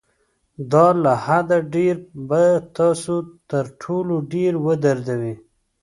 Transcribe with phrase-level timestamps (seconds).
[0.71, 1.95] دا له حده ډېر
[2.29, 2.43] به
[2.77, 3.13] تاسو
[3.49, 5.35] تر ټولو ډېر ودردوي.